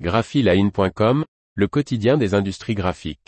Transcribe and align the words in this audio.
graphiline.com, 0.00 1.24
le 1.54 1.68
quotidien 1.68 2.16
des 2.16 2.34
industries 2.34 2.74
graphiques. 2.74 3.20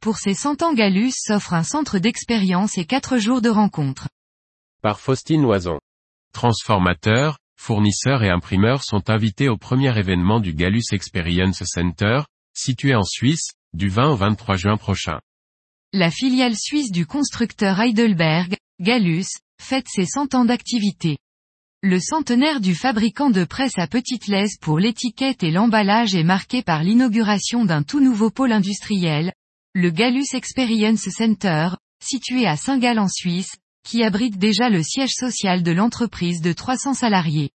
Pour 0.00 0.18
ses 0.18 0.34
100 0.34 0.62
ans 0.62 0.74
Galus 0.74 1.12
s'offre 1.14 1.54
un 1.54 1.62
centre 1.62 1.98
d'expérience 1.98 2.76
et 2.76 2.84
4 2.84 3.18
jours 3.18 3.40
de 3.40 3.48
rencontres. 3.48 4.08
Par 4.82 5.00
Faustine 5.00 5.42
Loison. 5.42 5.78
Transformateurs, 6.34 7.38
fournisseurs 7.58 8.22
et 8.22 8.30
imprimeurs 8.30 8.82
sont 8.82 9.08
invités 9.08 9.48
au 9.48 9.56
premier 9.56 9.98
événement 9.98 10.40
du 10.40 10.52
Galus 10.52 10.92
Experience 10.92 11.62
Center, 11.64 12.22
situé 12.54 12.94
en 12.94 13.04
Suisse, 13.04 13.52
du 13.72 13.88
20 13.88 14.10
au 14.10 14.16
23 14.16 14.56
juin 14.56 14.76
prochain. 14.76 15.20
La 15.92 16.12
filiale 16.12 16.56
suisse 16.56 16.92
du 16.92 17.04
constructeur 17.04 17.80
Heidelberg, 17.80 18.56
Galus, 18.80 19.26
fête 19.60 19.88
ses 19.88 20.06
100 20.06 20.36
ans 20.36 20.44
d'activité. 20.44 21.18
Le 21.82 21.98
centenaire 21.98 22.60
du 22.60 22.76
fabricant 22.76 23.28
de 23.28 23.42
presse 23.42 23.76
à 23.76 23.88
petite 23.88 24.28
laisse 24.28 24.56
pour 24.60 24.78
l'étiquette 24.78 25.42
et 25.42 25.50
l'emballage 25.50 26.14
est 26.14 26.22
marqué 26.22 26.62
par 26.62 26.84
l'inauguration 26.84 27.64
d'un 27.64 27.82
tout 27.82 27.98
nouveau 27.98 28.30
pôle 28.30 28.52
industriel, 28.52 29.32
le 29.74 29.90
Galus 29.90 30.32
Experience 30.32 31.08
Center, 31.08 31.70
situé 32.00 32.46
à 32.46 32.56
Saint-Gall 32.56 33.00
en 33.00 33.08
Suisse, 33.08 33.56
qui 33.82 34.04
abrite 34.04 34.38
déjà 34.38 34.68
le 34.68 34.84
siège 34.84 35.14
social 35.18 35.64
de 35.64 35.72
l'entreprise 35.72 36.40
de 36.40 36.52
300 36.52 36.94
salariés. 36.94 37.50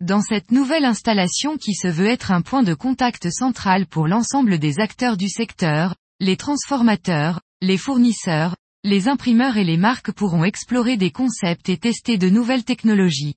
Dans 0.00 0.20
cette 0.20 0.50
nouvelle 0.50 0.84
installation 0.84 1.58
qui 1.58 1.74
se 1.74 1.86
veut 1.86 2.08
être 2.08 2.32
un 2.32 2.42
point 2.42 2.64
de 2.64 2.74
contact 2.74 3.30
central 3.30 3.86
pour 3.86 4.08
l'ensemble 4.08 4.58
des 4.58 4.80
acteurs 4.80 5.16
du 5.16 5.28
secteur, 5.28 5.94
les 6.20 6.36
transformateurs, 6.36 7.40
les 7.60 7.76
fournisseurs, 7.76 8.56
les 8.84 9.08
imprimeurs 9.08 9.58
et 9.58 9.64
les 9.64 9.76
marques 9.76 10.12
pourront 10.12 10.44
explorer 10.44 10.96
des 10.96 11.10
concepts 11.10 11.68
et 11.68 11.76
tester 11.76 12.16
de 12.16 12.30
nouvelles 12.30 12.64
technologies. 12.64 13.34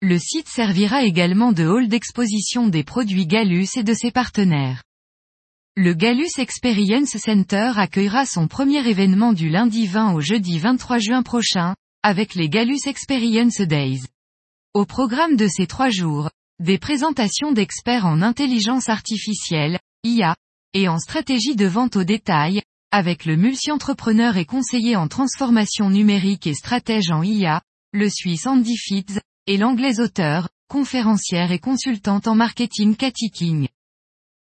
Le 0.00 0.18
site 0.18 0.48
servira 0.48 1.04
également 1.04 1.52
de 1.52 1.66
hall 1.66 1.88
d'exposition 1.88 2.68
des 2.68 2.82
produits 2.82 3.26
Galus 3.26 3.68
et 3.76 3.84
de 3.84 3.94
ses 3.94 4.10
partenaires. 4.10 4.82
Le 5.76 5.94
Galus 5.94 6.38
Experience 6.38 7.16
Center 7.18 7.72
accueillera 7.76 8.26
son 8.26 8.48
premier 8.48 8.84
événement 8.88 9.32
du 9.32 9.48
lundi 9.48 9.86
20 9.86 10.14
au 10.14 10.20
jeudi 10.20 10.58
23 10.58 10.98
juin 10.98 11.22
prochain, 11.22 11.76
avec 12.02 12.34
les 12.34 12.48
Galus 12.48 12.86
Experience 12.86 13.60
Days. 13.60 14.00
Au 14.74 14.86
programme 14.86 15.36
de 15.36 15.46
ces 15.46 15.68
trois 15.68 15.90
jours, 15.90 16.30
des 16.58 16.78
présentations 16.78 17.52
d'experts 17.52 18.06
en 18.06 18.22
intelligence 18.22 18.88
artificielle, 18.88 19.78
IA, 20.04 20.34
et 20.74 20.88
en 20.88 20.98
stratégie 20.98 21.56
de 21.56 21.66
vente 21.66 21.96
au 21.96 22.04
détail, 22.04 22.62
avec 22.90 23.24
le 23.24 23.36
multi-entrepreneur 23.36 24.36
et 24.36 24.44
conseiller 24.44 24.96
en 24.96 25.08
transformation 25.08 25.90
numérique 25.90 26.46
et 26.46 26.54
stratège 26.54 27.10
en 27.10 27.22
IA, 27.22 27.62
le 27.92 28.08
Suisse 28.08 28.46
Andy 28.46 28.76
Fitz, 28.76 29.20
et 29.46 29.56
l'anglaise 29.56 30.00
auteur, 30.00 30.48
conférencière 30.68 31.52
et 31.52 31.58
consultante 31.58 32.28
en 32.28 32.34
marketing 32.34 32.96
Cathy 32.96 33.30
King. 33.30 33.68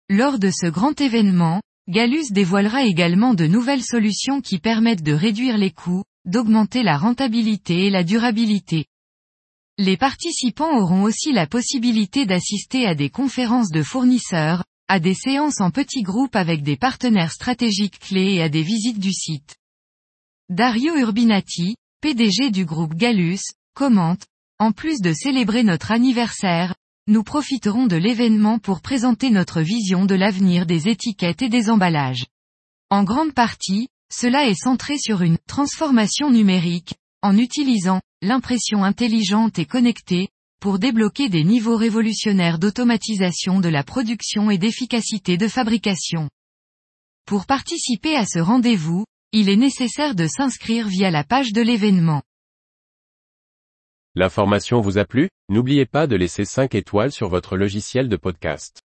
Lors 0.09 0.39
de 0.39 0.51
ce 0.51 0.67
grand 0.67 1.01
événement, 1.01 1.61
Galus 1.89 2.31
dévoilera 2.31 2.85
également 2.85 3.35
de 3.35 3.47
nouvelles 3.47 3.83
solutions 3.83 4.41
qui 4.41 4.59
permettent 4.59 5.03
de 5.03 5.13
réduire 5.13 5.59
les 5.59 5.71
coûts, 5.71 6.05
d'augmenter 6.25 6.83
la 6.83 6.97
rentabilité 6.97 7.87
et 7.87 7.91
la 7.91 8.05
durabilité. 8.05 8.87
Les 9.77 9.97
participants 9.97 10.79
auront 10.79 11.03
aussi 11.03 11.33
la 11.33 11.47
possibilité 11.47 12.27
d'assister 12.27 12.87
à 12.87 12.95
des 12.95 13.11
conférences 13.11 13.71
de 13.71 13.83
fournisseurs, 13.83 14.65
à 14.89 15.01
des 15.01 15.15
séances 15.15 15.61
en 15.61 15.71
petits 15.71 16.03
groupes 16.03 16.37
avec 16.37 16.63
des 16.63 16.77
partenaires 16.77 17.33
stratégiques 17.33 17.99
clés 17.99 18.35
et 18.35 18.43
à 18.43 18.49
des 18.49 18.63
visites 18.63 18.99
du 18.99 19.13
site. 19.13 19.57
Dario 20.51 20.97
Urbinati, 20.97 21.77
PDG 22.01 22.51
du 22.51 22.65
groupe 22.65 22.95
Galus, 22.95 23.41
commente, 23.75 24.27
en 24.59 24.73
plus 24.73 25.01
de 25.01 25.13
célébrer 25.13 25.63
notre 25.63 25.91
anniversaire, 25.91 26.75
nous 27.07 27.23
profiterons 27.23 27.87
de 27.87 27.97
l'événement 27.97 28.59
pour 28.59 28.81
présenter 28.81 29.31
notre 29.31 29.61
vision 29.61 30.05
de 30.05 30.15
l'avenir 30.15 30.67
des 30.67 30.89
étiquettes 30.89 31.43
et 31.43 31.49
des 31.49 31.71
emballages. 31.71 32.27
En 32.91 33.05
grande 33.05 33.35
partie, 33.35 33.89
cela 34.13 34.47
est 34.47 34.55
centré 34.55 34.99
sur 34.99 35.23
une 35.23 35.39
transformation 35.47 36.31
numérique, 36.31 36.95
en 37.23 37.37
utilisant 37.37 38.01
l'impression 38.23 38.85
intelligente 38.85 39.59
et 39.59 39.67
connectée, 39.67 40.29
pour 40.61 40.79
débloquer 40.79 41.29
des 41.29 41.45
niveaux 41.45 41.77
révolutionnaires 41.77 42.59
d'automatisation 42.59 43.61
de 43.61 43.69
la 43.69 43.83
production 43.83 44.51
et 44.51 44.59
d'efficacité 44.59 45.37
de 45.37 45.49
fabrication. 45.49 46.29
Pour 47.27 47.47
participer 47.47 48.17
à 48.17 48.27
ce 48.27 48.39
rendez-vous, 48.39 49.05
il 49.33 49.49
est 49.49 49.57
nécessaire 49.57 50.15
de 50.15 50.29
s'inscrire 50.29 50.87
via 50.87 51.11
la 51.11 51.25
page 51.25 51.53
de 51.53 51.61
l'événement. 51.61 52.23
L'information 54.15 54.81
vous 54.81 54.99
a 54.99 55.05
plu? 55.05 55.29
N'oubliez 55.49 55.87
pas 55.87 56.07
de 56.07 56.15
laisser 56.15 56.45
5 56.45 56.77
étoiles 56.77 57.11
sur 57.11 57.29
votre 57.29 57.57
logiciel 57.57 58.09
de 58.09 58.17
podcast. 58.17 58.84